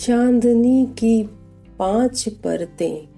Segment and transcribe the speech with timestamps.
[0.00, 1.22] चांदनी की
[1.78, 3.08] पाँच परतें।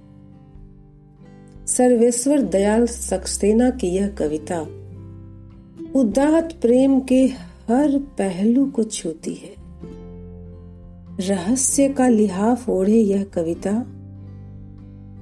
[1.67, 4.61] सर्वेश्वर दयाल सक्सेना की यह कविता
[6.01, 7.27] उदात प्रेम के
[7.69, 9.55] हर पहलू को छूती है।
[11.29, 13.73] रहस्य का लिहाफ ओढ़े यह कविता,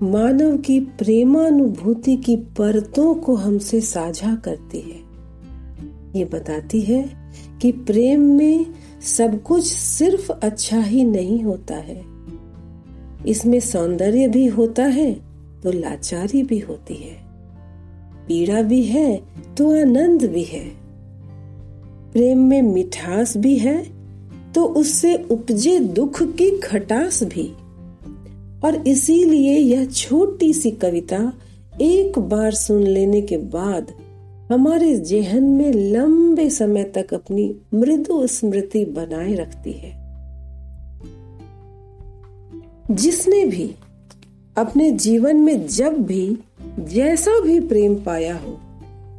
[0.03, 5.11] मानव की प्रेमानुभूति की परतों को हमसे साझा करती है।
[6.19, 8.67] ये बताती है कि प्रेम में
[9.01, 12.03] सब कुछ सिर्फ़ अच्छा ही नहीं होता है।
[13.27, 15.13] इसमें सौंदर्य भी होता है
[15.63, 17.15] तो लाचारी भी होती है।
[18.29, 19.21] पीड़ा भी है
[19.57, 20.65] तो आनंद भी है।
[22.13, 23.77] प्रेम में मिठास भी है
[24.55, 27.47] तो उससे उपजे दुख की खटास भी।
[28.65, 31.33] और इसीलिए यह छोटी सी कविता
[31.81, 33.93] एक बार सुन लेने के बाद
[34.51, 39.93] हमारे जेहन में लंबे समय तक अपनी मृदु स्मृति बनाए रखती है।
[42.91, 43.75] जिसने भी
[44.57, 46.39] अपने जीवन में जब भी
[46.79, 48.61] जैसा भी प्रेम पाया हो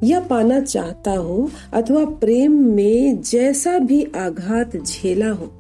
[0.04, 5.52] या पाना चाहता हो अथवा प्रेम में जैसा भी आघात झेला हो,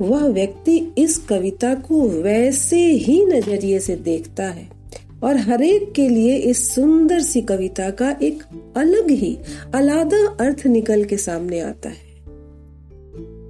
[0.00, 4.79] वह व्यक्ति इस कविता को वैसे ही नज़रिए से देखता है।
[5.24, 8.42] और हरेक के लिए इस सुंदर सी कविता का एक
[8.76, 9.38] अलग ही
[9.74, 12.10] अलादा अर्थ निकल के सामने आता है।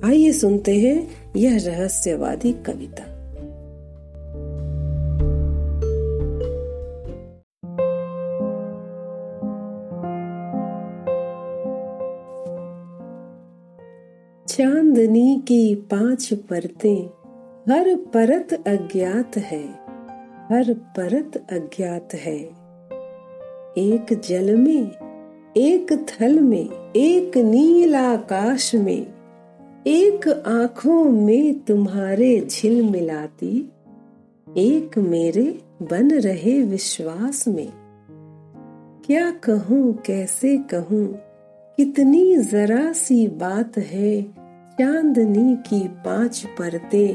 [0.05, 3.05] आइए सुनते हैं यह रहस्यवादी कविता।
[14.49, 17.07] चांदनी की पाँच परतें,
[17.73, 19.80] हर परत अज्ञात है।
[20.53, 22.39] हर परत अज्ञात है।
[23.79, 24.91] एक जल में,
[25.57, 29.07] एक थल में, एक नील आकाश में,
[29.87, 33.73] एक आँखों में तुम्हारे झिल मिलाती,
[34.57, 37.73] एक मेरे बन रहे विश्वास में।
[39.07, 41.07] क्या कहूँ, कैसे कहूँ,
[41.77, 44.23] कितनी जरा सी बात है,
[44.81, 47.15] चांदनी की पाँच परतें,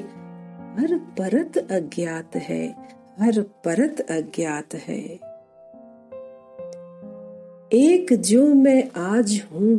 [0.80, 5.00] हर परत अज्ञात है। हर परत अज्ञात है।
[7.74, 9.78] एक जो मैं आज हूँ,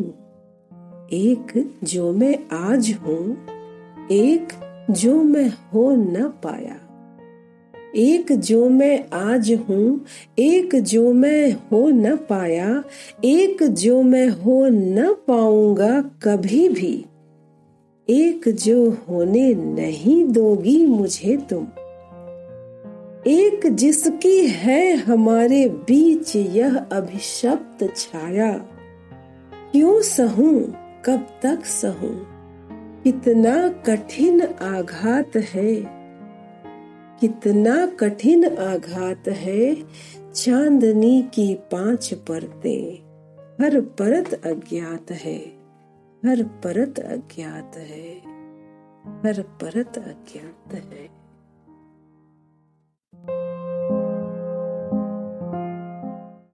[1.12, 3.36] एक जो मैं आज हूँ,
[4.10, 4.48] एक
[4.90, 6.80] जो मैं हो न पाया।
[7.96, 10.04] एक जो मैं आज हूँ,
[10.38, 12.84] एक जो मैं हो न पाया,
[13.24, 17.04] एक जो मैं हो न पाऊँगा कभी भी।
[18.10, 21.66] एक जो होने नहीं दोगी मुझे तुम।
[23.26, 28.52] एक जिसकी है हमारे बीच यह अभिशप्त छाया।
[29.72, 30.60] क्यों सहूं?
[31.04, 32.24] कब तक सहूं?
[33.02, 35.74] कितना कठिन आघात है।
[37.20, 39.76] कितना कठिन आघात है
[40.34, 42.94] चांदनी की पाँच परतें।
[43.64, 45.38] हर परत अज्ञात है।
[46.26, 48.16] हर परत अज्ञात है।
[49.26, 51.25] हर परत अज्ञात है।